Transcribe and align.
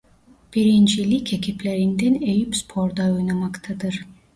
Birinci 0.53 1.09
Lig 1.11 1.33
ekiplerinden 1.33 2.21
Eyüpspor'da 2.21 3.13
oynamaktadır. 3.13 4.01